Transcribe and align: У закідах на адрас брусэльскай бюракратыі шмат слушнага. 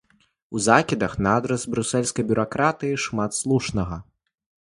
У 0.55 0.61
закідах 0.67 1.13
на 1.25 1.33
адрас 1.41 1.65
брусэльскай 1.73 2.27
бюракратыі 2.31 2.97
шмат 3.05 3.31
слушнага. 3.43 4.03